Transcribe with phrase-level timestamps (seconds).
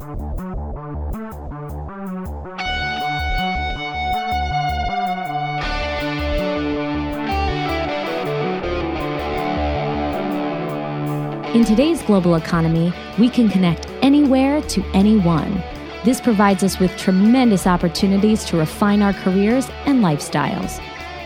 [0.00, 0.06] In
[11.66, 15.62] today's global economy, we can connect anywhere to anyone.
[16.06, 20.82] This provides us with tremendous opportunities to refine our careers and lifestyles.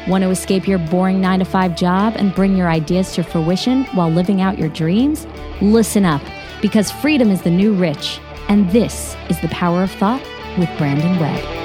[0.09, 3.85] Want to escape your boring 9 to 5 job and bring your ideas to fruition
[3.95, 5.29] while living out your dreams?
[5.61, 6.23] Listen up,
[6.61, 8.19] because freedom is the new rich,
[8.49, 10.23] and this is the power of thought
[10.59, 11.64] with Brandon Webb.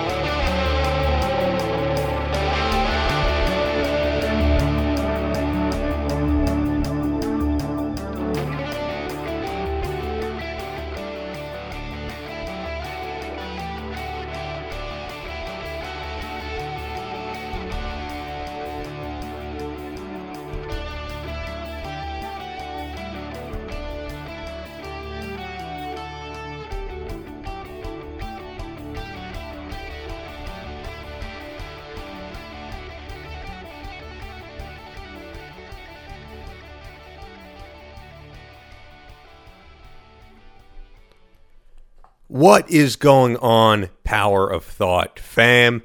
[42.30, 45.82] What is going on, Power of Thought fam?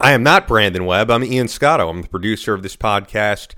[0.00, 1.08] I am not Brandon Webb.
[1.08, 1.88] I'm Ian Scotto.
[1.88, 3.54] I'm the producer of this podcast.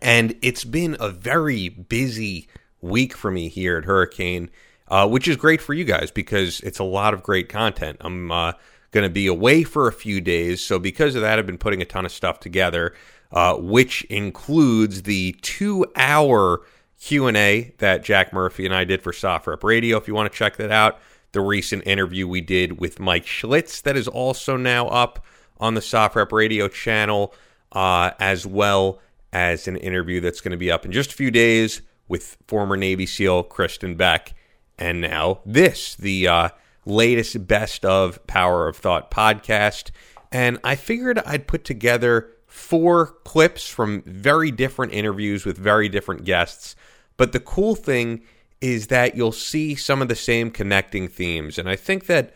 [0.00, 2.48] And it's been a very busy
[2.80, 4.48] week for me here at Hurricane,
[4.88, 7.98] uh, which is great for you guys because it's a lot of great content.
[8.00, 8.52] I'm uh,
[8.90, 10.62] going to be away for a few days.
[10.62, 12.94] So, because of that, I've been putting a ton of stuff together,
[13.32, 16.62] uh, which includes the two hour
[16.98, 19.98] Q&A that Jack Murphy and I did for SOFREP Radio.
[19.98, 20.98] If you want to check that out,
[21.34, 25.24] the recent interview we did with Mike Schlitz, that is also now up
[25.60, 27.34] on the SOFREP radio channel,
[27.72, 29.00] uh, as well
[29.32, 32.76] as an interview that's going to be up in just a few days with former
[32.76, 34.34] Navy SEAL Kristen Beck.
[34.78, 36.48] And now this, the uh,
[36.86, 39.90] latest best of Power of Thought podcast.
[40.32, 46.24] And I figured I'd put together four clips from very different interviews with very different
[46.24, 46.76] guests.
[47.16, 48.22] But the cool thing
[48.60, 51.58] is that you'll see some of the same connecting themes.
[51.58, 52.34] And I think that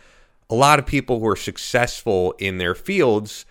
[0.51, 3.45] a lot of people who are successful in their fields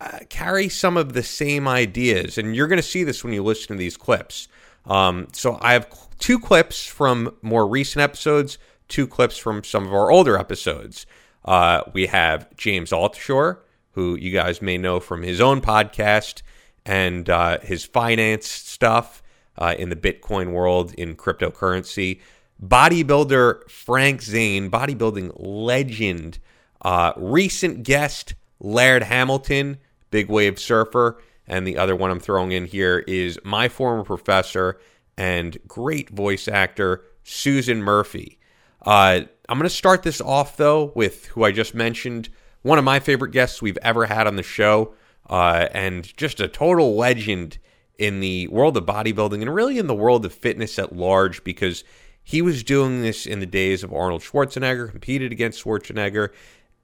[0.00, 2.38] uh, carry some of the same ideas.
[2.38, 4.48] And you're going to see this when you listen to these clips.
[4.86, 8.58] Um, so I have two clips from more recent episodes,
[8.88, 11.06] two clips from some of our older episodes.
[11.44, 13.58] Uh, we have James Altucher,
[13.92, 16.42] who you guys may know from his own podcast
[16.86, 19.22] and uh, his finance stuff
[19.60, 22.20] uh, in the Bitcoin world in cryptocurrency.
[22.62, 26.38] Bodybuilder Frank Zane, bodybuilding legend,
[26.82, 29.78] uh, recent guest Laird Hamilton,
[30.10, 31.20] big wave surfer.
[31.46, 34.78] And the other one I'm throwing in here is my former professor
[35.16, 38.38] and great voice actor, Susan Murphy.
[38.86, 42.28] Uh, I'm going to start this off, though, with who I just mentioned,
[42.62, 44.94] one of my favorite guests we've ever had on the show,
[45.28, 47.58] uh, and just a total legend
[48.00, 51.84] in the world of bodybuilding and really in the world of fitness at large because
[52.24, 56.30] he was doing this in the days of Arnold Schwarzenegger, competed against Schwarzenegger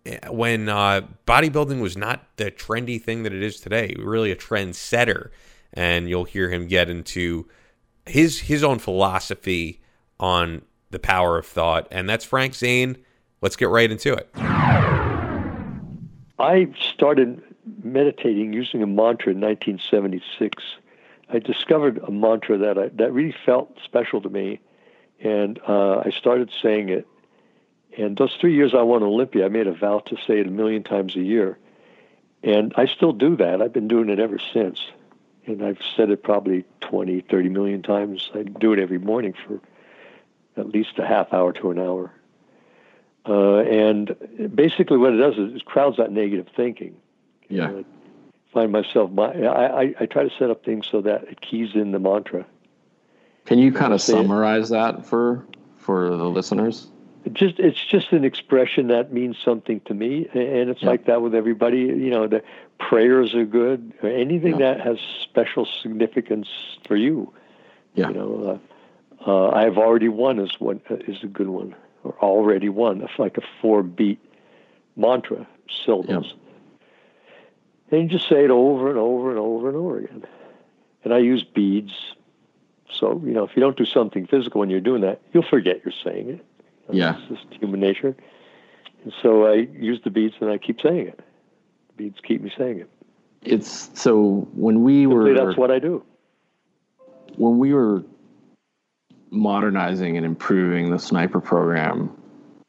[0.04, 4.36] eh, when uh, bodybuilding was not the trendy thing that it is today, really a
[4.36, 5.30] trendsetter.
[5.72, 7.48] And you'll hear him get into
[8.04, 9.80] his his own philosophy
[10.20, 12.98] on the power of thought, and that's Frank Zane.
[13.40, 14.28] Let's get right into it.
[16.38, 17.42] I started
[17.82, 20.62] meditating using a mantra in 1976
[21.28, 24.60] I discovered a mantra that I, that really felt special to me,
[25.20, 27.06] and uh, I started saying it.
[27.98, 30.50] And those three years I won Olympia, I made a vow to say it a
[30.50, 31.58] million times a year,
[32.42, 33.60] and I still do that.
[33.60, 34.80] I've been doing it ever since,
[35.46, 38.30] and I've said it probably 20, 30 million times.
[38.34, 39.60] I do it every morning for
[40.56, 42.12] at least a half hour to an hour.
[43.28, 44.14] Uh, and
[44.54, 46.94] basically, what it does is it crowds out negative thinking.
[47.48, 47.82] Yeah.
[48.52, 49.10] Find myself.
[49.10, 51.98] My, I, I, I try to set up things so that it keys in the
[51.98, 52.46] mantra.
[53.44, 55.46] Can you kind of summarize that for
[55.76, 56.88] for the listeners?
[57.24, 60.88] It just it's just an expression that means something to me, and it's yeah.
[60.88, 61.78] like that with everybody.
[61.78, 62.42] You know, the
[62.78, 63.92] prayers are good.
[64.02, 64.74] Anything yeah.
[64.74, 66.48] that has special significance
[66.86, 67.32] for you.
[67.94, 68.08] Yeah.
[68.08, 68.60] You know,
[69.26, 73.00] uh, uh, I've already won is one is a good one, or already won.
[73.02, 74.20] It's like a four beat
[74.96, 75.46] mantra
[75.84, 76.34] syllables.
[76.34, 76.45] Yeah.
[77.90, 80.24] And you just say it over and over and over and over again.
[81.04, 81.92] And I use beads.
[82.90, 85.82] So, you know, if you don't do something physical when you're doing that, you'll forget
[85.84, 86.44] you're saying it.
[86.90, 87.16] Yeah.
[87.18, 88.16] It's just human nature.
[89.04, 91.20] And so I use the beads and I keep saying it.
[91.88, 92.90] The beads keep me saying it.
[93.42, 95.34] It's so when we Simply were.
[95.34, 96.02] That's what I do.
[97.36, 98.02] When we were
[99.30, 102.10] modernizing and improving the sniper program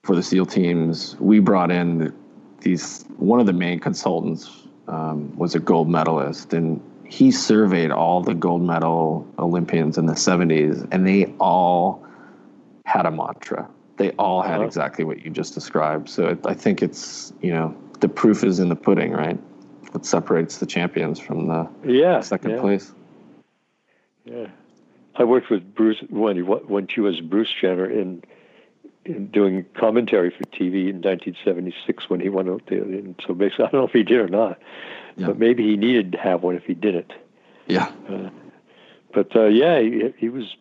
[0.03, 2.13] for the SEAL teams, we brought in
[2.61, 3.05] these.
[3.17, 8.33] One of the main consultants um, was a gold medalist, and he surveyed all the
[8.33, 12.05] gold medal Olympians in the 70s, and they all
[12.85, 13.69] had a mantra.
[13.97, 14.65] They all had uh-huh.
[14.65, 16.09] exactly what you just described.
[16.09, 19.39] So it, I think it's, you know, the proof is in the pudding, right?
[19.91, 22.61] What separates the champions from the yeah, second yeah.
[22.61, 22.93] place.
[24.25, 24.47] Yeah.
[25.15, 28.23] I worked with Bruce when he when she was Bruce Jenner in
[29.13, 32.83] doing commentary for TV in 1976 when he went out there.
[32.83, 34.59] And so basically, I don't know if he did or not,
[35.15, 35.27] yeah.
[35.27, 37.13] but maybe he needed to have one if he didn't.
[37.67, 37.91] Yeah.
[38.09, 38.29] Uh,
[39.13, 40.55] but uh, yeah, he, he was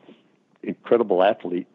[0.62, 1.68] incredible athlete,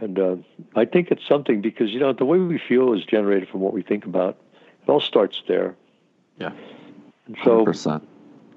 [0.00, 0.36] and uh,
[0.76, 3.72] I think it's something because you know the way we feel is generated from what
[3.72, 4.36] we think about.
[4.82, 5.76] It all starts there.
[6.38, 6.52] Yeah.
[7.26, 7.64] And so.
[7.64, 8.02] 100%.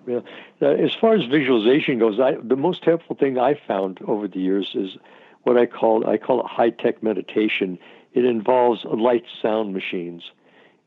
[0.05, 0.19] Yeah.
[0.61, 4.39] Uh, as far as visualization goes, I, the most helpful thing I've found over the
[4.39, 4.97] years is
[5.43, 7.79] what I call I call it high tech meditation.
[8.13, 10.31] It involves light sound machines,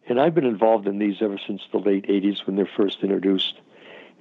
[0.08, 3.60] and I've been involved in these ever since the late '80s when they're first introduced.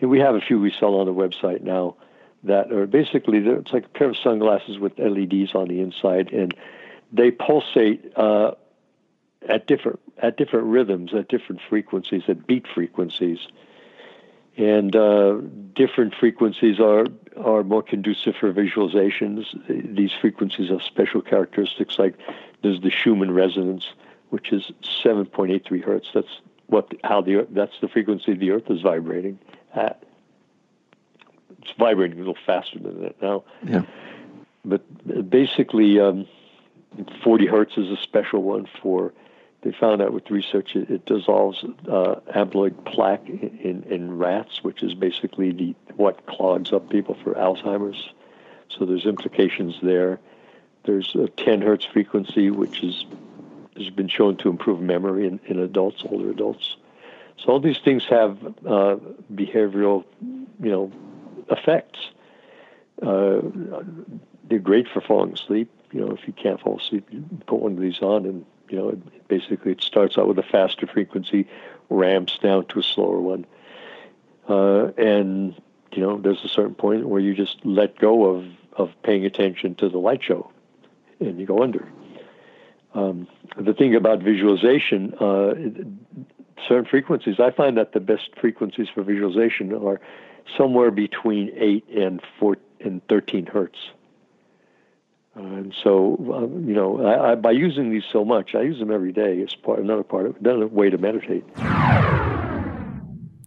[0.01, 1.95] And we have a few we sell on the website now
[2.43, 6.53] that are basically it's like a pair of sunglasses with LEDs on the inside, and
[7.11, 8.51] they pulsate uh,
[9.47, 13.47] at different at different rhythms, at different frequencies, at beat frequencies
[14.57, 15.39] and uh,
[15.73, 17.05] different frequencies are
[17.37, 19.45] are more conducive for visualizations.
[19.67, 22.15] These frequencies have special characteristics, like
[22.61, 23.91] there's the Schumann resonance,
[24.29, 24.71] which is
[25.03, 26.09] 7.83 hertz.
[26.13, 29.39] That's what how the that's the frequency the Earth is vibrating
[29.73, 30.03] at.
[31.61, 33.43] It's vibrating a little faster than that now.
[33.63, 33.83] Yeah.
[34.63, 36.27] But basically, um,
[37.23, 39.13] 40 hertz is a special one for
[39.61, 44.83] they found out with research it, it dissolves uh, amyloid plaque in, in, rats, which
[44.83, 48.09] is basically the what clogs up people for Alzheimer's.
[48.69, 50.19] So there's implications there.
[50.83, 53.05] There's a 10 hertz frequency, which is
[53.75, 56.77] has been shown to improve memory in, in adults, older adults.
[57.37, 58.97] So all these things have uh,
[59.33, 60.91] behavioral, you know,
[61.49, 61.99] effects.
[63.01, 63.41] Uh,
[64.47, 65.69] they're great for falling asleep.
[65.95, 68.77] You know, if you can't fall asleep, you put one of these on and you
[68.77, 71.47] know, it, basically it starts out with a faster frequency,
[71.89, 73.45] ramps down to a slower one,
[74.49, 75.55] uh, and
[75.93, 79.73] you know, there's a certain point where you just let go of of paying attention
[79.75, 80.51] to the light show,
[81.21, 81.87] and you go under.
[82.93, 85.53] Um, the thing about visualization, uh,
[86.67, 90.01] certain frequencies, I find that the best frequencies for visualization are
[90.57, 93.91] somewhere between eight and four and thirteen hertz.
[95.35, 98.89] And so, um, you know, I, I, by using these so much, I use them
[98.89, 99.37] every day.
[99.37, 101.43] It's part, another part of another way to meditate.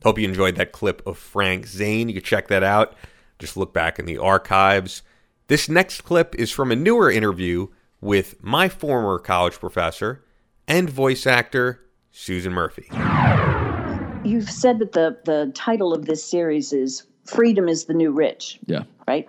[0.05, 2.08] Hope you enjoyed that clip of Frank Zane.
[2.08, 2.94] You can check that out.
[3.38, 5.02] Just look back in the archives.
[5.46, 7.69] This next clip is from a newer interview
[8.00, 10.25] with my former college professor
[10.67, 11.81] and voice actor,
[12.11, 12.88] Susan Murphy.
[14.25, 18.58] You've said that the, the title of this series is Freedom is the New Rich.
[18.67, 18.82] Yeah.
[19.06, 19.26] Right?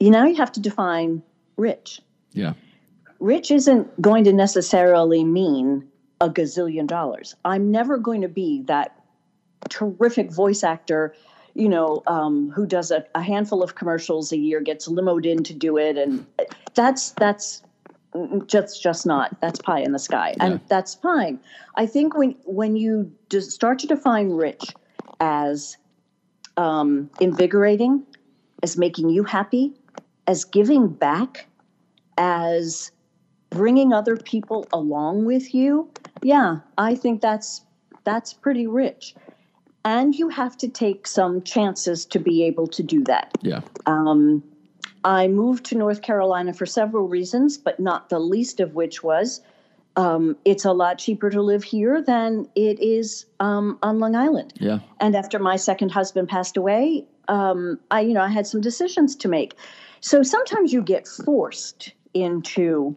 [0.00, 1.22] You now you have to define
[1.56, 2.00] rich.
[2.32, 2.54] Yeah.
[3.20, 5.86] Rich isn't going to necessarily mean
[6.20, 7.36] a gazillion dollars.
[7.44, 8.96] I'm never going to be that
[9.68, 11.14] terrific voice actor,
[11.54, 15.42] you know, um, who does a, a, handful of commercials a year, gets limoed in
[15.44, 16.26] to do it, and
[16.74, 17.62] that's that's
[18.46, 20.44] just just not that's pie in the sky, yeah.
[20.44, 21.38] and that's fine.
[21.76, 24.74] I think when when you start to define rich
[25.20, 25.76] as
[26.56, 28.04] um, invigorating,
[28.62, 29.72] as making you happy,
[30.30, 31.48] as giving back,
[32.16, 32.92] as
[33.50, 35.90] bringing other people along with you,
[36.22, 37.64] yeah, I think that's
[38.04, 39.16] that's pretty rich.
[39.84, 43.36] And you have to take some chances to be able to do that.
[43.42, 43.62] Yeah.
[43.86, 44.44] Um,
[45.02, 49.40] I moved to North Carolina for several reasons, but not the least of which was
[49.96, 54.52] um, it's a lot cheaper to live here than it is um, on Long Island.
[54.56, 54.78] Yeah.
[55.00, 59.16] And after my second husband passed away, um, I, you know, I had some decisions
[59.16, 59.54] to make.
[60.00, 62.96] So sometimes you get forced into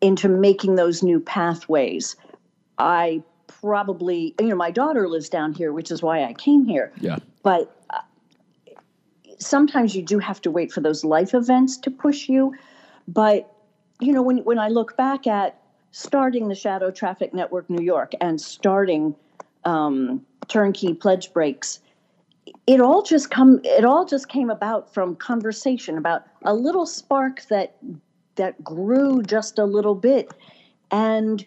[0.00, 2.16] into making those new pathways.
[2.78, 6.92] I probably, you know, my daughter lives down here, which is why I came here.
[7.00, 7.18] Yeah.
[7.44, 8.00] But uh,
[9.38, 12.54] sometimes you do have to wait for those life events to push you.
[13.06, 13.48] But
[14.00, 15.60] you know, when when I look back at
[15.92, 19.14] starting the Shadow Traffic Network New York and starting
[19.64, 21.78] um, Turnkey Pledge Breaks,
[22.66, 27.42] it all just come it all just came about from conversation about a little spark
[27.48, 27.76] that
[28.36, 30.32] that grew just a little bit
[30.90, 31.46] and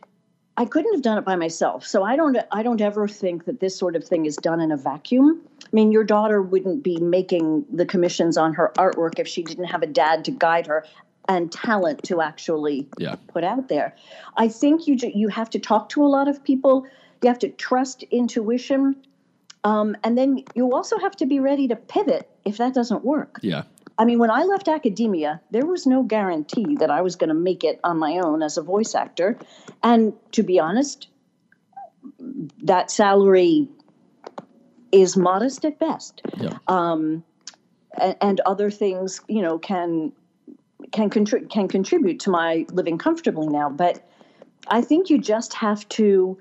[0.57, 1.85] I couldn't have done it by myself.
[1.85, 4.71] So I don't I don't ever think that this sort of thing is done in
[4.71, 5.41] a vacuum.
[5.61, 9.65] I mean, your daughter wouldn't be making the commissions on her artwork if she didn't
[9.65, 10.85] have a dad to guide her.
[11.27, 13.15] and talent to actually Yeah.
[13.29, 13.95] put out there.
[14.37, 16.85] I think you you have to talk to a lot of people.
[17.23, 18.95] You have to trust intuition,
[19.65, 23.39] um, and then you also have to be ready to pivot if that doesn't work.
[23.41, 23.63] Yeah.
[23.97, 27.35] I mean, when I left academia, there was no guarantee that I was going to
[27.35, 29.39] make it on my own as a voice actor.
[29.81, 31.07] And to be honest,
[32.63, 33.67] that salary
[34.91, 36.21] is modest at best.
[36.37, 36.57] Yeah.
[36.67, 37.23] Um,
[37.99, 40.11] and, and other things, you know, can
[40.91, 43.69] can contri- can contribute to my living comfortably now.
[43.69, 44.07] But
[44.67, 46.37] I think you just have to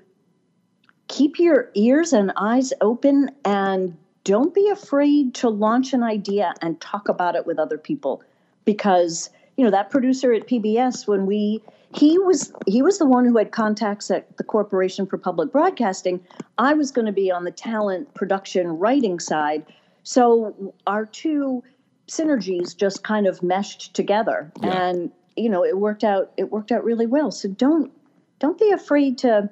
[1.07, 6.79] keep your ears and eyes open and don't be afraid to launch an idea and
[6.81, 8.23] talk about it with other people.
[8.65, 11.61] Because you know that producer at PBS when we
[11.93, 16.19] he was he was the one who had contacts at the Corporation for Public Broadcasting.
[16.57, 19.65] I was going to be on the talent production writing side.
[20.03, 21.63] So our two
[22.07, 24.51] synergies just kind of meshed together.
[24.61, 24.89] Yeah.
[24.89, 27.31] and you know it worked out it worked out really well.
[27.31, 27.91] So don't
[28.39, 29.49] don't be afraid to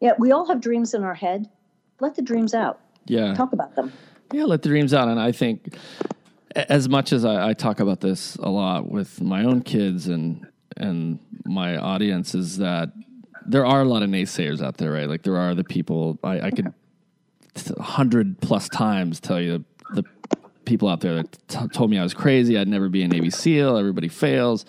[0.00, 1.48] yeah we all have dreams in our head
[2.00, 3.34] let the dreams out Yeah.
[3.34, 3.92] talk about them
[4.32, 5.08] Yeah, let the dreams out.
[5.08, 5.74] And I think,
[6.54, 10.46] as much as I, I talk about this a lot with my own kids and
[10.76, 12.92] and my audience, is that
[13.46, 15.08] there are a lot of naysayers out there, right?
[15.08, 16.72] Like there are the people I, I could
[17.76, 19.64] a hundred plus times tell you
[19.94, 20.04] the
[20.66, 22.56] people out there that t- told me I was crazy.
[22.58, 23.76] I'd never be a Navy SEAL.
[23.78, 24.64] Everybody fails.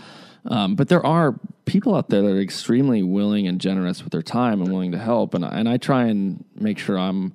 [0.46, 1.36] Um, but there are
[1.70, 4.98] people out there that are extremely willing and generous with their time and willing to
[4.98, 5.34] help.
[5.34, 7.34] And I- and I try and make sure I'm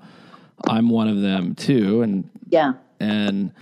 [0.68, 2.02] I'm one of them too.
[2.02, 3.52] And yeah and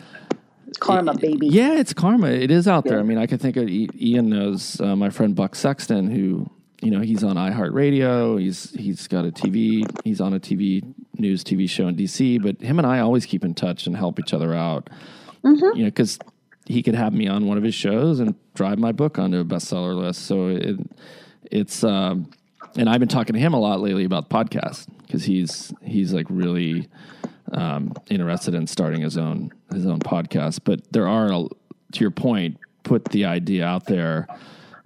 [0.66, 2.28] it's karma baby yeah, it's karma.
[2.28, 2.98] It is out there.
[2.98, 6.48] I mean, I can think of Ian knows uh, my friend Buck Sexton, who
[6.80, 8.40] you know he's on iHeartRadio.
[8.40, 9.84] He's he's got a TV.
[10.04, 10.82] He's on a TV
[11.18, 12.42] news TV show in DC.
[12.42, 14.88] But him and I always keep in touch and help each other out.
[15.76, 16.18] You know, because
[16.66, 19.44] he could have me on one of his shows and drive my book onto a
[19.44, 20.26] bestseller list.
[20.26, 20.78] So it
[21.50, 22.30] it's um,
[22.76, 26.26] and I've been talking to him a lot lately about podcasts because he's he's like
[26.28, 26.88] really
[27.52, 30.60] um, interested in starting his own his own podcast.
[30.64, 34.26] But there are, to your point, put the idea out there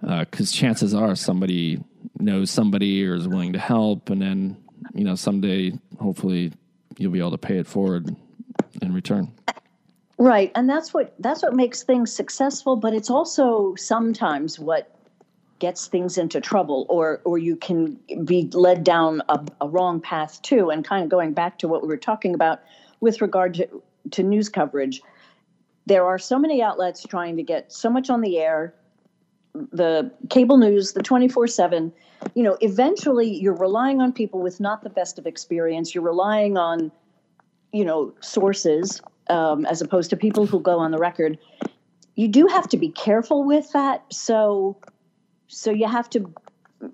[0.01, 1.83] because chances are somebody
[2.19, 4.57] knows somebody or is willing to help, and then
[4.93, 6.51] you know someday hopefully
[6.97, 8.13] you'll be able to pay it forward
[8.81, 9.31] in return.
[10.19, 14.91] Right, and that's what that's what makes things successful, but it's also sometimes what
[15.59, 20.41] gets things into trouble or or you can be led down a, a wrong path
[20.41, 22.61] too and kind of going back to what we were talking about
[22.99, 25.01] with regard to, to news coverage.
[25.85, 28.73] There are so many outlets trying to get so much on the air
[29.71, 31.91] the cable news the 24/7
[32.35, 36.57] you know eventually you're relying on people with not the best of experience you're relying
[36.57, 36.91] on
[37.71, 41.37] you know sources um, as opposed to people who go on the record
[42.17, 44.03] you do have to be careful with that.
[44.11, 44.77] So
[45.47, 46.33] so you have to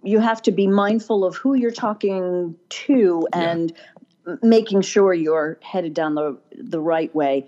[0.04, 3.74] you have to be mindful of who you're talking to and
[4.28, 7.48] m- making sure you're headed down the the right way.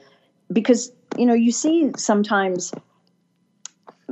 [0.51, 2.73] Because you know you see sometimes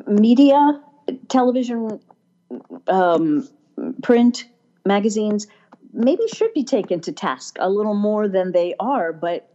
[0.07, 0.81] media
[1.29, 2.01] television
[2.87, 3.47] um,
[4.01, 4.45] print
[4.85, 5.47] magazines
[5.93, 9.52] maybe should be taken to task a little more than they are but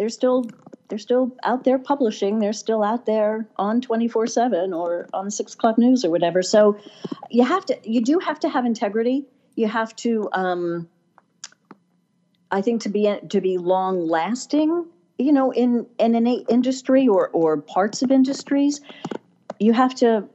[0.00, 0.46] they're still
[0.88, 2.38] they're still out there publishing.
[2.38, 6.42] They're still out there on 24-7 or on six o'clock news or whatever.
[6.42, 6.78] So
[7.30, 9.26] you have to you do have to have integrity.
[9.56, 10.88] You have to um,
[12.50, 14.86] i think to be to be long lasting
[15.18, 18.80] you know in in an industry or or parts of industries
[19.58, 20.26] you have to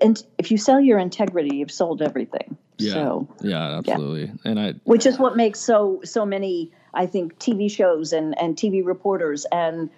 [0.00, 2.56] and if you sell your integrity you've sold everything.
[2.78, 4.32] Yeah, so yeah, absolutely.
[4.44, 8.56] And I which is what makes so so many i think tv shows and and
[8.56, 9.90] tv reporters and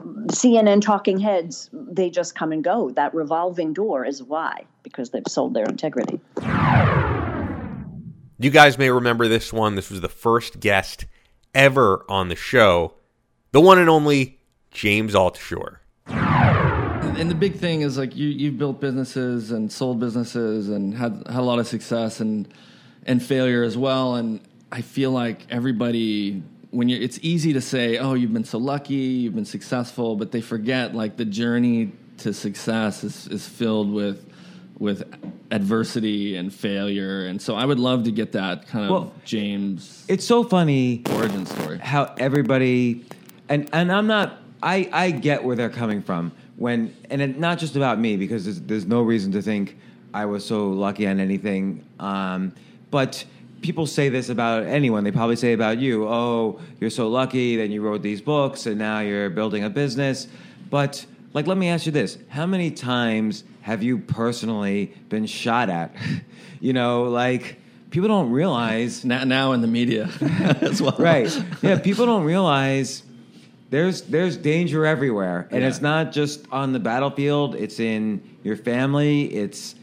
[0.00, 5.10] um, cnn talking heads they just come and go that revolving door is why because
[5.10, 6.20] they've sold their integrity
[8.38, 9.74] You guys may remember this one.
[9.76, 11.06] This was the first guest
[11.54, 12.94] ever on the show,
[13.52, 14.40] the one and only
[14.72, 15.78] James Altucher.
[16.08, 21.22] and the big thing is like you you've built businesses and sold businesses and had
[21.26, 22.48] had a lot of success and
[23.06, 24.40] and failure as well and
[24.74, 28.94] I feel like everybody when you it's easy to say oh you've been so lucky
[28.94, 34.28] you've been successful but they forget like the journey to success is is filled with
[34.78, 35.04] with
[35.50, 37.26] adversity and failure.
[37.26, 41.02] And so I would love to get that kind of Well, James It's so funny
[41.10, 41.78] origin story.
[41.78, 43.04] how everybody
[43.48, 47.58] and and I'm not I I get where they're coming from when and it, not
[47.58, 49.78] just about me because there's, there's no reason to think
[50.12, 52.52] I was so lucky on anything um,
[52.90, 53.24] but
[53.64, 57.70] people say this about anyone they probably say about you oh you're so lucky then
[57.70, 60.28] you wrote these books and now you're building a business
[60.68, 65.70] but like let me ask you this how many times have you personally been shot
[65.70, 65.96] at?
[66.60, 67.56] you know, like
[67.88, 70.10] people don't realize now, now in the media
[70.60, 70.94] as well.
[70.98, 71.32] right.
[71.62, 73.02] Yeah, people don't realize
[73.70, 75.68] there's there's danger everywhere, and Yeah.
[75.68, 77.54] it's not just on the battlefield.
[77.54, 79.32] It's in your family.
[79.34, 79.74] It's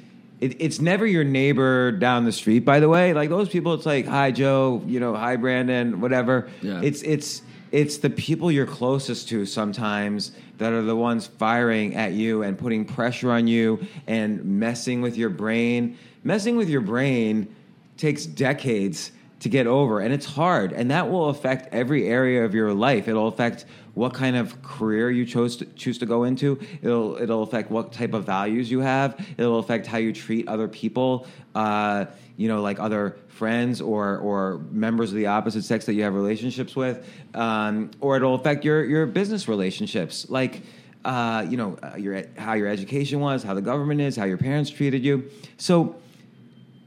[0.41, 2.65] it, it's never your neighbor down the street.
[2.65, 6.49] By the way, like those people, it's like hi Joe, you know, hi Brandon, whatever.
[6.61, 6.81] Yeah.
[6.83, 12.11] It's it's it's the people you're closest to sometimes that are the ones firing at
[12.11, 15.97] you and putting pressure on you and messing with your brain.
[16.23, 17.55] Messing with your brain
[17.97, 22.53] takes decades to get over and it's hard and that will affect every area of
[22.53, 23.07] your life.
[23.07, 26.59] It'll affect what kind of career you chose to choose to go into.
[26.81, 29.19] It'll it'll affect what type of values you have.
[29.37, 32.05] It'll affect how you treat other people uh,
[32.37, 36.13] you know like other friends or or members of the opposite sex that you have
[36.13, 37.05] relationships with.
[37.33, 40.61] Um, or it'll affect your your business relationships like
[41.03, 44.37] uh, you know uh, your how your education was how the government is how your
[44.37, 45.31] parents treated you.
[45.57, 45.95] So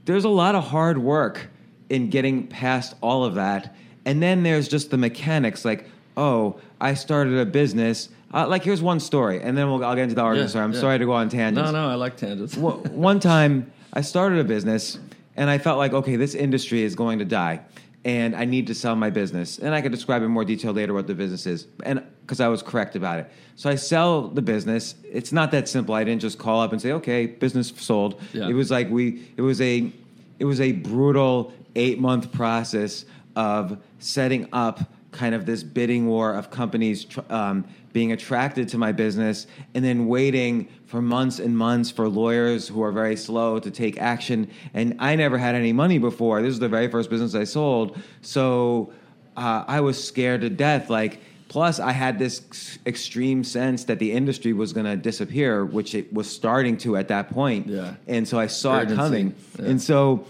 [0.04, 1.49] there's a lot of hard work
[1.94, 3.74] in getting past all of that.
[4.04, 8.08] And then there's just the mechanics like, oh, I started a business.
[8.32, 10.50] Uh, like, here's one story, and then we'll, I'll get into the argument.
[10.50, 10.80] Yeah, sorry, I'm yeah.
[10.80, 11.70] sorry to go on tangents.
[11.70, 12.56] No, no, I like tangents.
[12.56, 14.98] One- one time I started a business
[15.36, 17.60] and I felt like, okay, this industry is going to die
[18.04, 19.58] and I need to sell my business.
[19.58, 21.66] And I could describe in more detail later what the business is.
[21.84, 23.30] And because I was correct about it.
[23.56, 24.94] So I sell the business.
[25.04, 25.94] It's not that simple.
[25.94, 28.20] I didn't just call up and say, okay, business sold.
[28.32, 28.48] Yeah.
[28.48, 29.90] It was like we it was a
[30.38, 33.04] it was a brutal 8-month process
[33.36, 38.90] of setting up kind of this bidding war of companies um, being attracted to my
[38.90, 43.70] business and then waiting for months and months for lawyers who are very slow to
[43.70, 44.50] take action.
[44.74, 46.42] And I never had any money before.
[46.42, 47.96] This is the very first business I sold.
[48.22, 48.92] So
[49.36, 50.90] uh, I was scared to death.
[50.90, 51.20] Like,
[51.54, 52.42] plus, I had this
[52.84, 57.06] extreme sense that the industry was going to disappear, which it was starting to at
[57.06, 57.68] that point.
[57.68, 57.94] Yeah.
[58.08, 58.94] And so I saw Urgency.
[58.94, 59.34] it coming.
[59.61, 59.66] Yeah.
[59.66, 60.26] And so,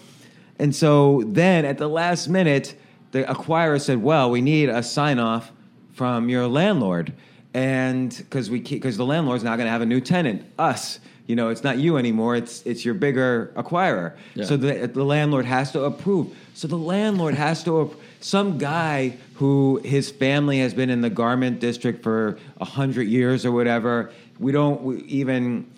[0.58, 2.78] and so then at the last minute,
[3.12, 5.50] the acquirer said, "Well, we need a sign off
[5.94, 7.14] from your landlord,
[7.54, 11.36] and because we because the landlord's not going to have a new tenant, us." You
[11.36, 12.36] know, it's not you anymore.
[12.36, 14.12] It's it's your bigger acquirer.
[14.34, 14.44] Yeah.
[14.44, 16.36] So the the landlord has to approve.
[16.52, 17.96] So the landlord has to.
[18.24, 23.44] Some guy who his family has been in the garment district for a hundred years
[23.44, 24.12] or whatever.
[24.38, 25.70] We don't we even.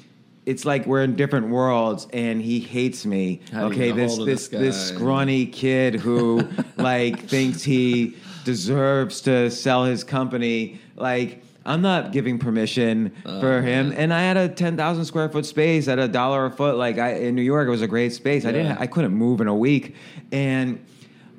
[0.44, 3.40] It's like we're in different worlds, and he hates me.
[3.50, 9.84] How okay, this this this this scrawny kid who like thinks he deserves to sell
[9.84, 10.78] his company.
[10.94, 13.92] Like I'm not giving permission for him.
[13.96, 16.76] And I had a ten thousand square foot space at a dollar a foot.
[16.76, 18.44] Like I, in New York, it was a great space.
[18.44, 18.78] I didn't.
[18.78, 19.96] I couldn't move in a week,
[20.30, 20.78] and.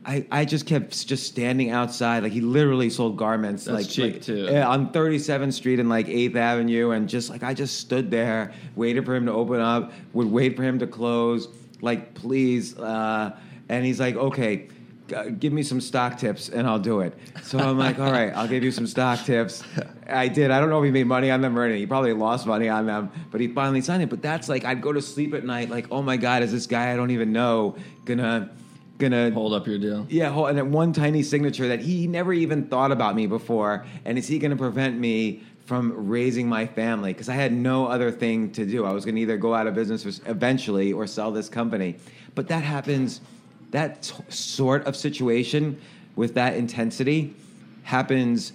[0.07, 2.23] I, I just kept just standing outside.
[2.23, 3.65] Like he literally sold garments.
[3.65, 4.45] That's like cheap, like, too.
[4.49, 8.53] Yeah, on 37th Street and like 8th Avenue, and just like I just stood there,
[8.77, 11.49] waited for him to open up, would wait for him to close,
[11.81, 12.77] like please.
[12.77, 14.69] Uh, and he's like, okay,
[15.09, 17.13] g- give me some stock tips and I'll do it.
[17.43, 19.61] So I'm like, all right, I'll give you some stock tips.
[20.07, 20.51] I did.
[20.51, 21.81] I don't know if he made money on them or anything.
[21.81, 24.09] He probably lost money on them, but he finally signed it.
[24.09, 26.65] But that's like I'd go to sleep at night, like, oh my god, is this
[26.65, 28.51] guy I don't even know gonna
[28.97, 30.05] gonna Hold up your deal.
[30.09, 33.85] yeah, hold- and one tiny signature that he never even thought about me before.
[34.05, 37.13] And is he going to prevent me from raising my family?
[37.13, 38.85] Because I had no other thing to do.
[38.85, 41.95] I was going to either go out of business eventually or sell this company.
[42.35, 43.21] But that happens,
[43.71, 45.77] that t- sort of situation
[46.15, 47.35] with that intensity
[47.83, 48.53] happens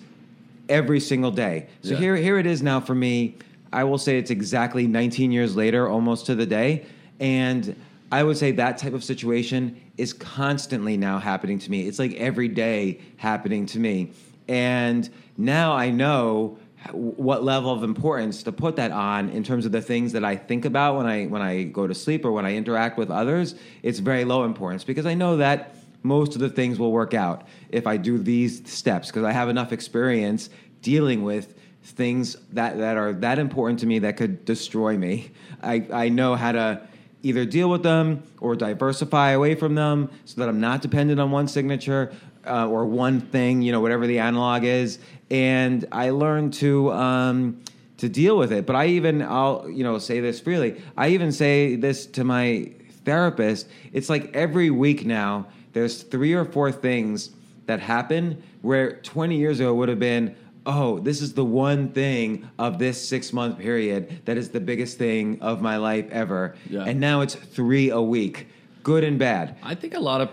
[0.68, 1.66] every single day.
[1.82, 1.98] So Yeah.
[1.98, 3.36] here, here it is now for me.
[3.72, 6.84] I will say it's exactly 19 years later, almost to the day.
[7.20, 7.74] And
[8.12, 11.88] I would say that type of situation is constantly now happening to me.
[11.88, 14.12] It's like every day happening to me.
[14.48, 16.58] And now I know
[16.92, 20.36] what level of importance to put that on in terms of the things that I
[20.36, 23.54] think about when I when I go to sleep or when I interact with others.
[23.82, 27.46] It's very low importance because I know that most of the things will work out
[27.70, 30.50] if I do these steps because I have enough experience
[30.82, 35.30] dealing with things that, that are that important to me that could destroy me.
[35.62, 36.86] I, I know how to
[37.22, 41.30] either deal with them or diversify away from them so that I'm not dependent on
[41.30, 42.12] one signature
[42.46, 44.98] uh, or one thing, you know, whatever the analog is.
[45.30, 47.62] And I learned to um,
[47.98, 48.66] to deal with it.
[48.66, 50.82] But I even I'll you know say this freely.
[50.96, 52.72] I even say this to my
[53.04, 53.68] therapist.
[53.92, 57.30] It's like every week now there's three or four things
[57.66, 60.34] that happen where 20 years ago would have been
[60.66, 64.96] oh this is the one thing of this six month period that is the biggest
[64.98, 66.84] thing of my life ever Yeah.
[66.84, 68.46] and now it's three a week
[68.82, 70.30] good and bad I think a lot of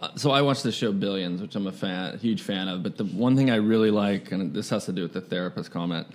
[0.00, 2.82] uh, so I watch the show Billions, which I'm a fan, huge fan of.
[2.82, 5.70] But the one thing I really like, and this has to do with the therapist
[5.72, 6.06] comment,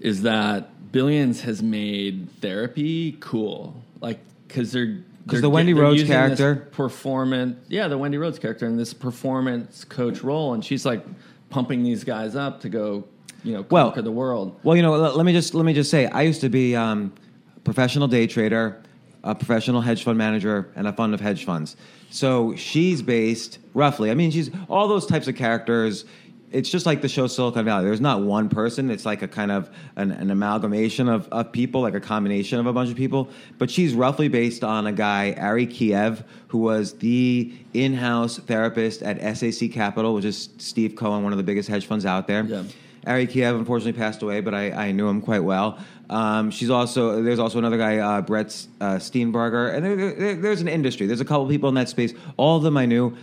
[0.00, 6.54] is that Billions has made therapy cool, like because they're because the Wendy Rhodes character
[6.72, 11.04] performance, yeah, the Wendy Rhodes character in this performance coach role, and she's like
[11.50, 13.04] pumping these guys up to go,
[13.44, 14.58] you know, conquer well, the world.
[14.62, 16.74] Well, you know, let, let me just let me just say, I used to be
[16.76, 17.12] um,
[17.56, 18.82] a professional day trader,
[19.24, 21.76] a professional hedge fund manager, and a fund of hedge funds.
[22.10, 24.10] So she's based roughly.
[24.10, 26.04] I mean, she's all those types of characters
[26.52, 27.84] it's just like the show Silicon Valley.
[27.84, 28.90] There's not one person.
[28.90, 32.66] It's like a kind of an, an, amalgamation of, of people, like a combination of
[32.66, 33.28] a bunch of people.
[33.58, 39.36] But she's roughly based on a guy, Ari Kiev, who was the in-house therapist at
[39.36, 42.44] SAC Capital, which is Steve Cohen, one of the biggest hedge funds out there.
[42.44, 42.62] Yeah.
[43.06, 45.78] Ari Kiev unfortunately passed away, but I, I knew him quite well.
[46.10, 50.60] Um, she's also there's also another guy, uh, Brett uh, Steenbarger, and there, there, there's
[50.60, 51.06] an industry.
[51.06, 52.14] There's a couple people in that space.
[52.36, 53.16] All of them I knew.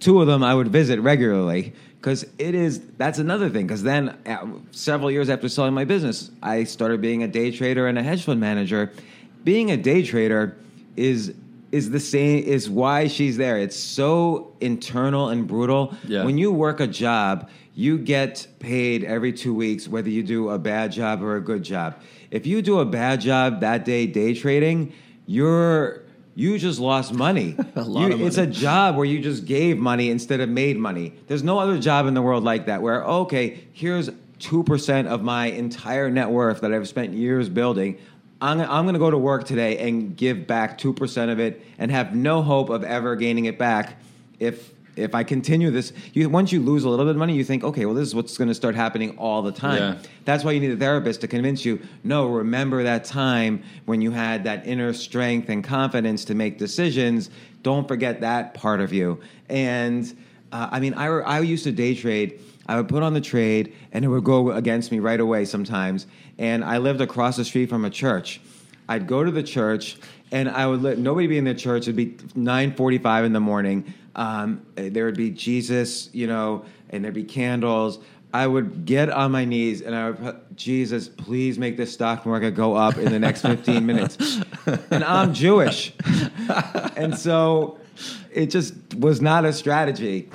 [0.00, 4.08] Two of them I would visit regularly because it is that's another thing because then
[4.26, 8.02] uh, several years after selling my business i started being a day trader and a
[8.02, 8.90] hedge fund manager.
[9.44, 10.56] Being a day trader
[10.96, 11.34] is
[11.70, 13.58] is the same is why she's there.
[13.58, 15.94] It's so internal and brutal.
[16.06, 16.24] Yeah.
[16.24, 20.58] when you work a job you get paid every two weeks whether you do a
[20.58, 21.96] bad job or a good job.
[22.30, 24.92] If you do a bad job that day day trading
[25.26, 26.02] you're
[26.34, 27.56] you just lost money.
[27.76, 28.24] a lot you, of money.
[28.24, 31.14] It's a job where you just gave money instead of made money.
[31.26, 35.46] There's no other job in the world like that where, okay, here's 2% of my
[35.46, 37.98] entire net worth that I've spent years building.
[38.40, 41.90] I'm, I'm going to go to work today and give back 2% of it and
[41.90, 44.00] have no hope of ever gaining it back
[44.40, 47.44] if if I continue this, you once you lose a little bit of money, you
[47.44, 49.78] think, okay, well, this is what's going to start happening all the time.
[49.78, 49.98] Yeah.
[50.24, 51.80] That's why you need a therapist to convince you.
[52.04, 57.30] No, remember that time when you had that inner strength and confidence to make decisions.
[57.62, 59.20] Don't forget that part of you.
[59.48, 60.14] And
[60.52, 62.40] uh, I mean, I I used to day trade.
[62.66, 66.06] I would put on the trade, and it would go against me right away sometimes.
[66.38, 68.40] And I lived across the street from a church.
[68.88, 69.96] I'd go to the church,
[70.30, 71.82] and I would let nobody be in the church.
[71.82, 77.04] It'd be nine forty-five in the morning um, there would be Jesus, you know, and
[77.04, 77.98] there'd be candles.
[78.34, 82.52] I would get on my knees and I would, Jesus, please make this stock market
[82.52, 84.40] go up in the next 15 minutes.
[84.90, 85.92] And I'm Jewish.
[86.96, 87.78] And so
[88.32, 90.30] it just was not a strategy.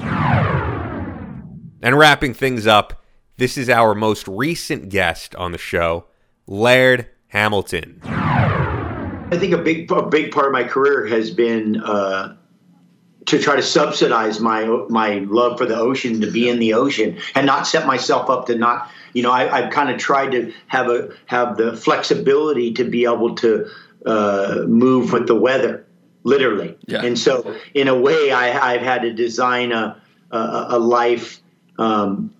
[1.82, 3.04] And wrapping things up,
[3.38, 6.06] this is our most recent guest on the show,
[6.48, 8.02] Laird Hamilton.
[8.04, 12.36] I think a big a big part of my career has been uh,
[13.28, 17.18] to try to subsidize my my love for the ocean to be in the ocean
[17.36, 20.54] and not set myself up to not you know I, have kind of tried to
[20.68, 23.70] have a have the flexibility to be able to
[24.06, 25.86] uh, move with the weather
[26.24, 27.04] literally yeah.
[27.04, 31.42] and so in a way I, I've had to design a a, a life
[31.78, 32.34] um,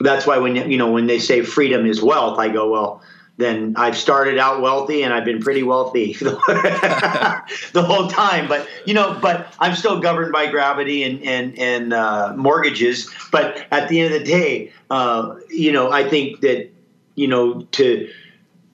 [0.00, 3.02] that's why when you know when they say freedom is wealth I go well
[3.38, 8.46] then I've started out wealthy and I've been pretty wealthy the whole time.
[8.46, 13.10] But you know, but I'm still governed by gravity and and and uh, mortgages.
[13.30, 16.70] But at the end of the day, uh, you know, I think that
[17.14, 18.10] you know to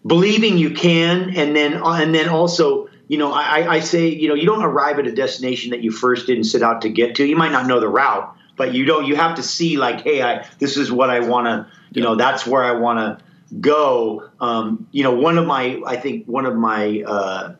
[0.07, 2.89] believing you can, and then and then also.
[3.11, 5.91] You know, I, I say, you know, you don't arrive at a destination that you
[5.91, 7.25] first didn't set out to get to.
[7.25, 9.07] You might not know the route, but you don't.
[9.07, 11.67] You have to see, like, hey, I this is what I want to.
[11.93, 13.25] You know, that's where I want to
[13.61, 14.29] go.
[14.41, 17.55] Um, you know, one of my, I think one of my, uh,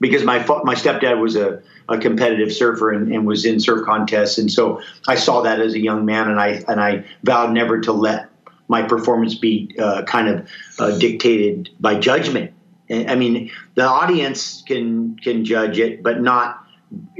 [0.00, 4.38] because my my stepdad was a, a competitive surfer and, and, was in surf contests,
[4.38, 7.80] and so I saw that as a young man, and I and I vowed never
[7.80, 8.30] to let
[8.68, 12.52] my performance be uh, kind of uh, dictated by judgment.
[12.90, 16.64] I mean, the audience can can judge it, but not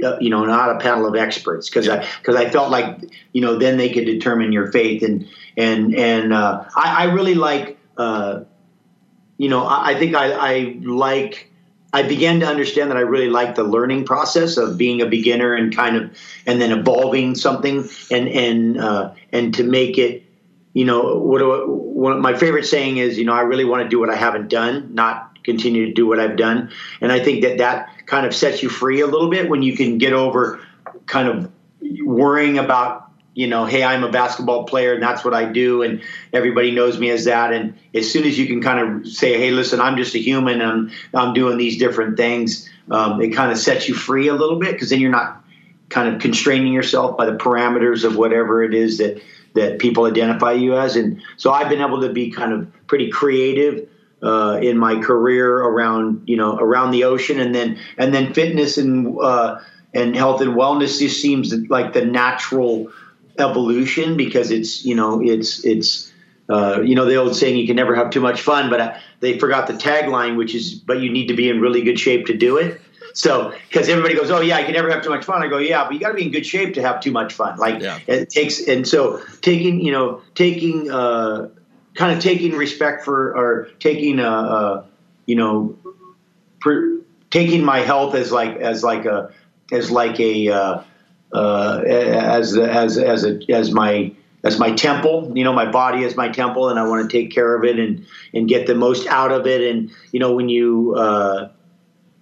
[0.03, 2.99] uh, you know not a panel of experts because I because I felt like
[3.33, 7.35] you know then they could determine your faith and and and uh, I, I really
[7.35, 8.45] like uh,
[9.37, 11.45] you know, I, I think I, I, like.
[11.91, 15.55] I began to understand that I really like the learning process of being a beginner
[15.55, 20.21] and kind of, and then evolving something, and and uh, and to make it,
[20.73, 23.99] you know, what, what my favorite saying is, you know, I really want to do
[23.99, 26.69] what I haven't done, not continue to do what I've done,
[27.01, 29.75] and I think that that kind of sets you free a little bit when you
[29.75, 30.63] can get over
[31.07, 31.51] kind of
[32.03, 33.08] worrying about
[33.39, 36.01] you know, hey, I'm a basketball player and that's what I do, and
[36.33, 37.53] everybody knows me as that.
[37.53, 40.59] And as soon as you can kind of say, hey, listen, I'm just a human,
[40.59, 44.59] and I'm doing these different things, um, it kind of sets you free a little
[44.59, 45.41] bit because then you're not
[45.87, 49.21] kind of constraining yourself by the parameters of whatever it is that
[49.55, 50.97] that people identify you as.
[50.97, 53.87] And so I've been able to be kind of pretty creative.
[54.21, 58.77] Uh, in my career around you know around the ocean and then and then fitness
[58.77, 59.57] and uh,
[59.93, 62.91] and health and wellness just seems like the natural
[63.39, 66.11] evolution because it's you know it's it's
[66.49, 68.93] uh, you know the old saying, "You can never have too much fun," but uh,
[69.19, 72.25] they forgot the tagline, which is, "But you need to be in really good shape
[72.27, 72.81] to do it."
[73.13, 75.57] So, because everybody goes, "Oh yeah, you can never have too much fun," I go,
[75.57, 77.81] "Yeah, but you got to be in good shape to have too much fun." Like
[77.81, 77.99] Yeah.
[78.07, 81.49] it takes, and so taking, you know, taking, uh,
[81.93, 84.85] kind of taking respect for, or taking, uh, uh,
[85.27, 85.77] you know,
[86.61, 86.99] per,
[87.29, 89.31] taking my health as like as like a
[89.71, 90.81] as like a uh,
[91.33, 94.11] uh, as as as a as my
[94.43, 97.29] as my temple you know my body is my temple and i want to take
[97.29, 99.61] care of it and and get the most out of it.
[99.61, 101.49] And you know when you uh,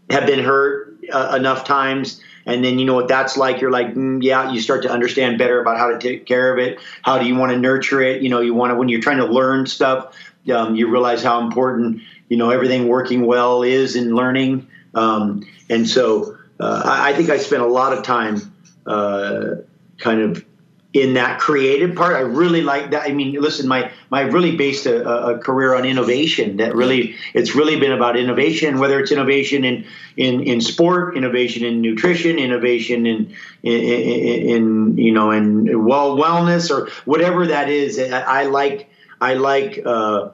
[0.09, 3.93] have been hurt uh, enough times and then you know what that's like you're like
[3.93, 6.79] mm, yeah you start to understand better about how to take care of it.
[7.01, 8.21] How do you want to nurture it?
[8.21, 10.15] You know you want to when you're trying to learn stuff
[10.53, 14.67] um, you realize how important you know everything working well is in learning.
[14.93, 18.46] Um, and so uh, I, I think i spent a lot of time
[18.87, 19.55] uh,
[19.97, 20.45] kind of
[20.93, 22.15] in that creative part.
[22.15, 23.03] I really like that.
[23.03, 26.57] I mean, listen, my my really based a, a career on innovation.
[26.57, 28.79] That really, it's really been about innovation.
[28.79, 35.11] Whether it's innovation in in, in sport, innovation in nutrition, innovation in in, in, you
[35.11, 37.99] know in well wellness or whatever that is.
[37.99, 38.89] I, I like
[39.21, 39.81] I like.
[39.85, 40.29] Uh,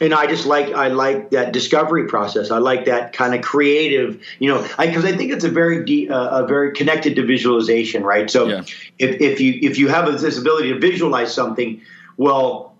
[0.00, 2.50] and I just like I like that discovery process.
[2.50, 6.08] I like that kind of creative, you know, because I, think it's a very de-
[6.08, 8.30] uh, a very connected to visualization, right?
[8.30, 8.62] So Yeah.
[8.98, 11.80] if if you if you have this ability to visualize something,
[12.16, 12.74] well,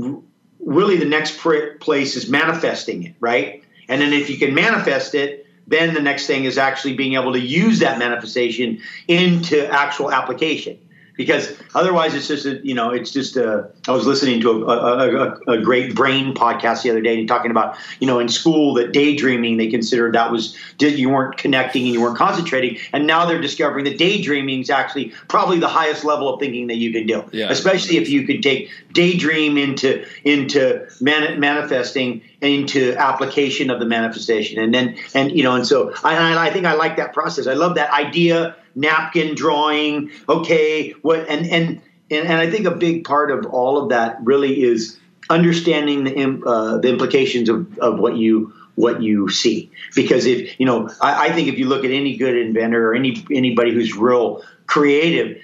[0.00, 0.18] r-
[0.64, 3.62] really the next pr- place is manifesting it, right?
[3.88, 7.32] And then if you can manifest it, then the next thing is actually being able
[7.32, 10.78] to use that manifestation into actual application.
[11.18, 13.68] Because otherwise, it's just a, you know, it's just a.
[13.88, 17.26] I was listening to a, a, a, a great brain podcast the other day, and
[17.26, 21.82] talking about you know in school that daydreaming they considered that was you weren't connecting
[21.82, 26.04] and you weren't concentrating, and now they're discovering that daydreaming is actually probably the highest
[26.04, 27.24] level of thinking that you can do.
[27.32, 27.50] Yeah.
[27.50, 34.62] Especially if you could take daydream into into man, manifesting into application of the manifestation,
[34.62, 37.48] and then and you know, and so I, I think I like that process.
[37.48, 40.10] I love that idea napkin drawing.
[40.28, 44.18] Okay, what and and and, and I think a big part of all of that
[44.22, 44.98] really is
[45.30, 49.70] understanding the uh, the implications of, of what you what you see.
[49.94, 52.94] Because if you know, I, I think if you look at any good inventor or
[52.94, 55.42] any anybody who's real creative,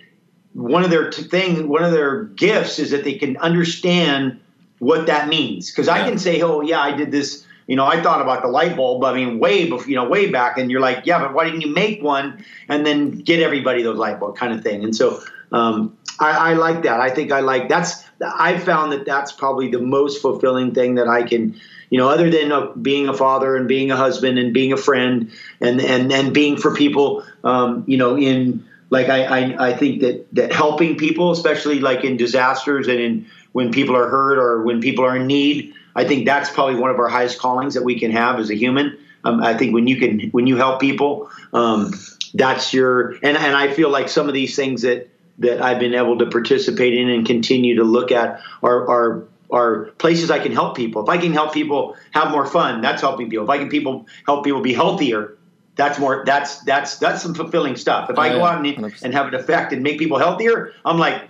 [0.52, 4.40] one of their t- thing, one of their gifts is that they can understand
[4.78, 5.70] what that means.
[5.70, 7.44] Because I can say, oh yeah, I did this.
[7.66, 9.04] You know, I thought about the light bulb.
[9.04, 11.62] I mean, way before, you know, way back, and you're like, yeah, but why didn't
[11.62, 14.84] you make one and then get everybody those light bulb kind of thing?
[14.84, 15.22] And so,
[15.52, 17.00] um, I, I like that.
[17.00, 18.04] I think I like that's.
[18.20, 21.58] I've found that that's probably the most fulfilling thing that I can,
[21.90, 24.76] you know, other than uh, being a father and being a husband and being a
[24.76, 29.72] friend and and and being for people, um, you know, in like I, I I
[29.76, 34.38] think that that helping people, especially like in disasters and in when people are hurt
[34.38, 37.74] or when people are in need, I think that's probably one of our highest callings
[37.74, 38.98] that we can have as a human.
[39.24, 41.92] Um, I think when you can when you help people, um,
[42.34, 45.94] that's your and and I feel like some of these things that that I've been
[45.94, 50.52] able to participate in and continue to look at are are are places I can
[50.52, 51.02] help people.
[51.02, 53.44] If I can help people have more fun, that's helping people.
[53.44, 55.36] If I can people help people be healthier,
[55.76, 58.10] that's more that's that's that's some fulfilling stuff.
[58.10, 61.22] If I go out and, and have an effect and make people healthier, I'm like,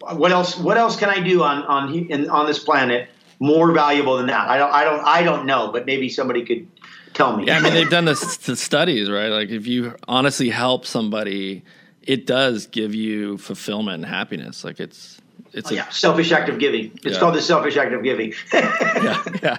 [0.00, 0.58] what else?
[0.58, 3.08] What else can I do on on on this planet
[3.42, 4.48] more valuable than that?
[4.48, 6.66] I don't I don't I don't know, but maybe somebody could
[7.12, 7.46] tell me.
[7.46, 9.28] Yeah, I mean they've done the studies, right?
[9.28, 11.62] Like if you honestly help somebody,
[12.02, 14.62] it does give you fulfillment and happiness.
[14.64, 15.20] Like it's
[15.52, 16.92] it's a yeah, selfish act of giving.
[17.04, 17.18] It's Yeah.
[17.18, 18.32] called the selfish act of giving.
[18.54, 19.58] yeah, yeah.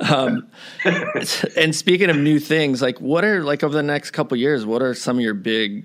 [0.00, 0.46] Um,
[1.56, 4.64] and speaking of new things, like what are like over the next couple years?
[4.66, 5.84] What are some of your big,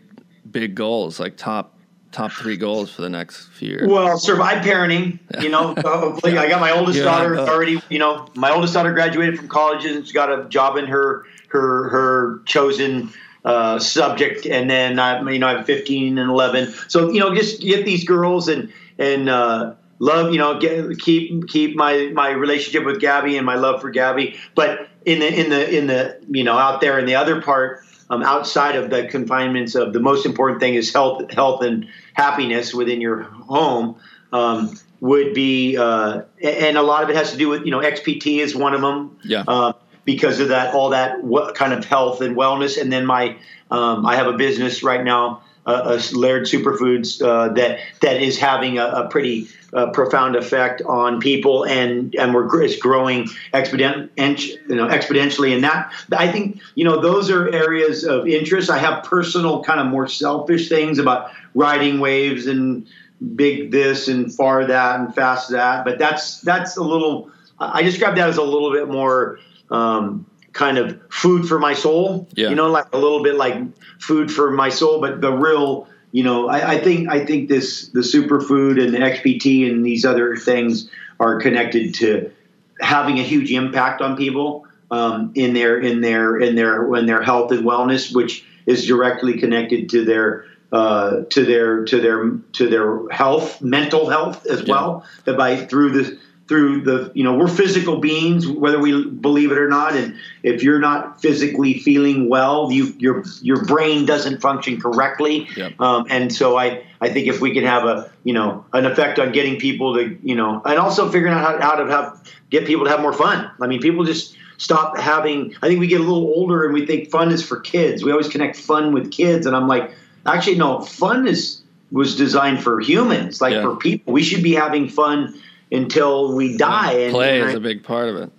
[0.52, 1.20] big goals?
[1.20, 1.77] Like top
[2.18, 3.88] top three goals for the next few years?
[3.88, 5.20] Well, survive parenting.
[5.42, 7.80] You know, hopefully, I got my oldest Yeah, daughter already.
[7.90, 11.26] You know, my oldest daughter graduated from college and she's got a job in her
[11.50, 13.12] her her chosen
[13.46, 16.74] uh, subject, and then I, you know, I have 15 and 11.
[16.88, 20.34] So you know, just get these girls and and uh, love.
[20.34, 24.38] You know, get, keep keep my my relationship with Gabby and my love for Gabby.
[24.56, 27.84] But in the in the in the you know out there in the other part.
[28.10, 32.74] Um, outside of the confinements of the most important thing is health, health and happiness
[32.74, 33.98] within your home
[34.32, 37.80] um, would be, uh, and a lot of it has to do with you know
[37.80, 39.18] XPT is one of them.
[39.24, 39.44] Yeah.
[39.48, 39.74] Uh,
[40.06, 43.36] because of that, all that what kind of health and wellness, and then my,
[43.70, 48.40] um, I have a business right now, uh, uh, Laird Superfoods, uh, that that is
[48.40, 54.12] having a, a pretty uh, profound effect on people, and and we're it's growing exponent,
[54.18, 55.54] you know, exponentially.
[55.54, 58.70] And that I think you know those are areas of interest.
[58.70, 62.88] I have personal, kind of more selfish things about riding waves and
[63.36, 65.86] big this and far that and fast that.
[65.86, 67.32] But that's that's a little.
[67.60, 69.40] I describe that as a little bit more
[69.72, 72.28] um, kind of food for my soul.
[72.36, 72.50] Yeah.
[72.50, 73.56] You know, like a little bit like
[74.00, 75.02] food for my soul.
[75.02, 79.00] But the real, you know, I, I think I think this the superfood and the
[79.00, 80.90] XPT and these other things
[81.20, 82.32] are connected to
[82.80, 87.22] having a huge impact on people um, in their in their in their in their
[87.22, 92.70] health and wellness, which is directly connected to their uh, to their to their to
[92.70, 95.06] their health, mental health as well.
[95.26, 99.58] That by through the through the you know we're physical beings whether we believe it
[99.58, 99.94] or not.
[99.96, 105.48] And if you're not physically feeling well you your your brain doesn't function correctly.
[105.56, 105.80] Yep.
[105.82, 109.20] um, and so I I think if we can have a you know an effect
[109.20, 112.66] on getting people to you know and also figuring out how, how to have get
[112.66, 113.52] people to have more fun.
[113.62, 116.86] I mean people just stop having I think we get a little older and we
[116.86, 118.04] think fun is for kids.
[118.04, 119.46] We always connect fun with kids.
[119.46, 119.92] And I'm like
[120.26, 123.62] actually no fun is was designed for humans like Yeah.
[123.64, 124.14] for people.
[124.14, 125.40] We should be having fun
[125.72, 128.32] until we die and Play and is a big part of it.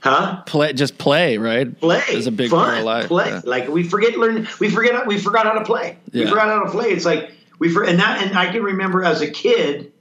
[0.00, 1.78] huh Play, just play, right?
[1.80, 3.06] play is a big fun, part of life.
[3.08, 3.40] Play yeah.
[3.44, 4.48] like we forget learn.
[4.60, 5.96] We forget we forgot how to play.
[6.12, 6.28] We Yeah.
[6.28, 6.88] forgot how to play.
[6.90, 9.92] It's like we for and that and I can remember as a kid,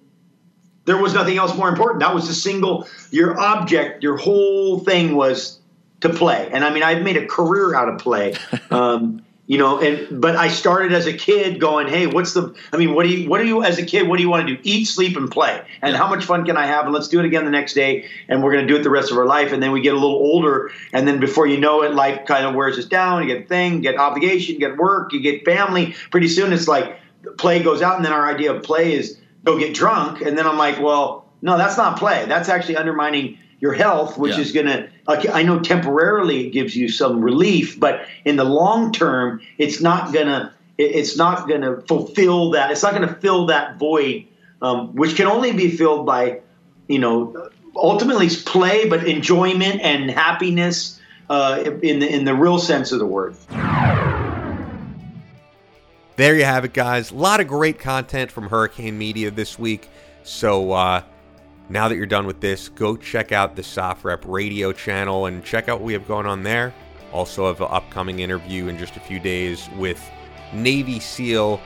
[0.86, 2.02] there was nothing else more important.
[2.02, 4.04] That was the single your object.
[4.04, 5.60] Your whole thing was
[6.02, 6.50] to play.
[6.52, 8.36] And I mean, I've made a career out of play.
[8.70, 12.56] Um, you know, and but I started as a kid going, hey, what's the?
[12.74, 13.30] I mean, what do you?
[13.30, 14.08] What do you as a kid?
[14.08, 14.62] What do you want to do?
[14.64, 15.64] Eat, sleep, and play.
[15.84, 16.86] And how much fun can I have?
[16.86, 18.10] And let's do it again the next day.
[18.28, 19.52] And we're going to do it the rest of our life.
[19.52, 22.46] And then we get a little older, and then before you know it, life kind
[22.46, 23.22] of wears us down.
[23.22, 25.96] You get thing, you get obligation, you get work, you get family.
[26.10, 27.00] Pretty soon, it's like
[27.38, 30.22] play goes out, and then our idea of play is go get drunk.
[30.22, 32.26] And then I'm like, well, no, that's not play.
[32.26, 34.42] That's actually undermining your health, which Yeah.
[34.42, 38.92] is going to, I know temporarily it gives you some relief, but in the long
[38.92, 42.70] term, it's not going to, it's not going to fulfill that.
[42.70, 44.26] It's not going to fill that void,
[44.62, 46.42] um, which can only be filled by,
[46.88, 52.60] you know, ultimately it's play, but enjoyment and happiness uh, in the in the real
[52.60, 53.36] sense of the word.
[56.18, 57.10] There you have it, guys.
[57.12, 59.90] A lot of great content from Hurricane Media this week.
[60.24, 61.02] So uh,
[61.70, 65.68] now that you're done with this, go check out the SOFREP radio channel and check
[65.68, 66.74] out what we have going on there.
[67.12, 70.02] Also, have an upcoming interview in just a few days with
[70.54, 71.60] Navy SEAL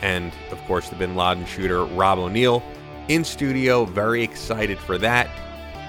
[0.00, 2.62] and, of course, the Bin Laden shooter Rob O'Neill
[3.08, 3.84] in studio.
[3.84, 5.28] Very excited for that.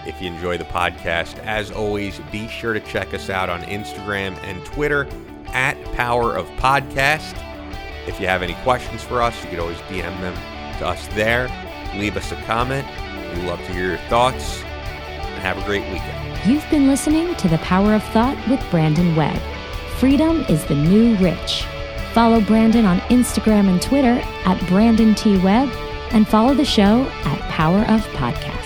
[0.06, 4.36] If you enjoy the podcast, as always, be sure to check us out on Instagram
[4.44, 5.08] and Twitter
[5.48, 7.40] at Power of Podcast.
[8.08, 10.34] If you have any questions for us, you could always DM them
[10.80, 11.48] to us there.
[11.96, 12.86] Leave us a comment.
[13.36, 14.62] We love to hear your thoughts.
[14.64, 16.50] And have a great weekend.
[16.50, 19.42] You've been listening to The Power of Thought with Brandon Webb.
[19.98, 21.66] Freedom is the new rich.
[22.14, 25.38] Follow Brandon on Instagram and Twitter at Brandon T.
[25.40, 25.70] Webb
[26.12, 28.63] and follow the show at Power of Podcast.